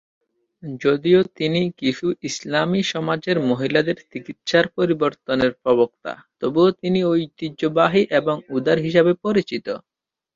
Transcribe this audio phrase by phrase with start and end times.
[0.81, 9.11] যদিও তিনি কিছু ইসলামী সমাজের মহিলাদের চিকিত্সার পরিবর্তনের প্রবক্তা, তবুও তিনি ঐতিহ্যবাহী এবং উদার হিসাবে
[9.25, 9.67] পরিচিত।